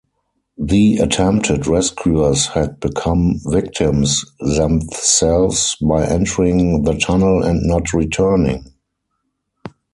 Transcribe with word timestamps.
The 0.57 0.97
attempted 0.97 1.67
rescuers 1.67 2.47
had 2.47 2.79
become 2.79 3.39
victims 3.45 4.25
themselves 4.39 5.75
by 5.79 6.07
entering 6.07 6.85
the 6.85 6.95
tunnel 6.97 7.43
and 7.43 7.61
not 7.67 7.93
returning. 7.93 8.73